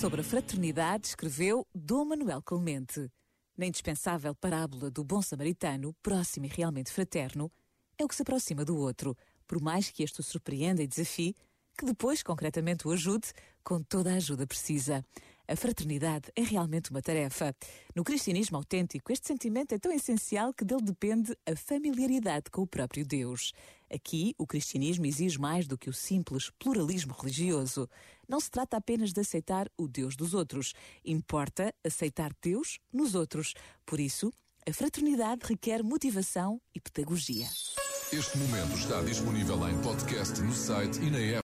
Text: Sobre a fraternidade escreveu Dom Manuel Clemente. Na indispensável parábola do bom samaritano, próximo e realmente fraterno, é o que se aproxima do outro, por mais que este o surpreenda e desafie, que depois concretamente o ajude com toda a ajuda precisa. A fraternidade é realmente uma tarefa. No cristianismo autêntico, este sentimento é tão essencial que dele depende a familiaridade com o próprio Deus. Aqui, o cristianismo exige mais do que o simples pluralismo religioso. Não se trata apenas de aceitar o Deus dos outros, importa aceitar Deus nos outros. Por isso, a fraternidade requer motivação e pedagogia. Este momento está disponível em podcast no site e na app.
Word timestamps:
Sobre 0.00 0.22
a 0.22 0.24
fraternidade 0.24 1.08
escreveu 1.08 1.66
Dom 1.74 2.06
Manuel 2.06 2.40
Clemente. 2.40 3.12
Na 3.54 3.66
indispensável 3.66 4.34
parábola 4.34 4.90
do 4.90 5.04
bom 5.04 5.20
samaritano, 5.20 5.94
próximo 6.02 6.46
e 6.46 6.48
realmente 6.48 6.90
fraterno, 6.90 7.52
é 7.98 8.04
o 8.06 8.08
que 8.08 8.14
se 8.14 8.22
aproxima 8.22 8.64
do 8.64 8.78
outro, 8.78 9.14
por 9.46 9.60
mais 9.60 9.90
que 9.90 10.02
este 10.02 10.18
o 10.20 10.22
surpreenda 10.22 10.82
e 10.82 10.86
desafie, 10.86 11.36
que 11.76 11.84
depois 11.84 12.22
concretamente 12.22 12.88
o 12.88 12.92
ajude 12.92 13.28
com 13.62 13.82
toda 13.82 14.10
a 14.10 14.16
ajuda 14.16 14.46
precisa. 14.46 15.04
A 15.50 15.56
fraternidade 15.56 16.30
é 16.36 16.42
realmente 16.42 16.92
uma 16.92 17.02
tarefa. 17.02 17.52
No 17.92 18.04
cristianismo 18.04 18.56
autêntico, 18.56 19.10
este 19.10 19.26
sentimento 19.26 19.74
é 19.74 19.80
tão 19.80 19.90
essencial 19.90 20.54
que 20.54 20.64
dele 20.64 20.82
depende 20.82 21.36
a 21.44 21.56
familiaridade 21.56 22.44
com 22.52 22.62
o 22.62 22.66
próprio 22.68 23.04
Deus. 23.04 23.52
Aqui, 23.92 24.32
o 24.38 24.46
cristianismo 24.46 25.06
exige 25.06 25.40
mais 25.40 25.66
do 25.66 25.76
que 25.76 25.90
o 25.90 25.92
simples 25.92 26.52
pluralismo 26.56 27.12
religioso. 27.18 27.88
Não 28.28 28.38
se 28.38 28.48
trata 28.48 28.76
apenas 28.76 29.12
de 29.12 29.22
aceitar 29.22 29.68
o 29.76 29.88
Deus 29.88 30.14
dos 30.14 30.34
outros, 30.34 30.72
importa 31.04 31.74
aceitar 31.84 32.30
Deus 32.40 32.78
nos 32.92 33.16
outros. 33.16 33.54
Por 33.84 33.98
isso, 33.98 34.32
a 34.64 34.72
fraternidade 34.72 35.40
requer 35.48 35.82
motivação 35.82 36.60
e 36.72 36.80
pedagogia. 36.80 37.48
Este 38.12 38.38
momento 38.38 38.76
está 38.76 39.00
disponível 39.02 39.68
em 39.68 39.80
podcast 39.82 40.40
no 40.42 40.52
site 40.52 41.00
e 41.00 41.10
na 41.10 41.18
app. 41.18 41.38